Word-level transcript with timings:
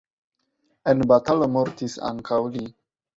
En 0.93 1.03
batalo 1.11 1.47
mortis 1.57 1.99
ankaŭ 2.13 2.41
li. 2.57 2.65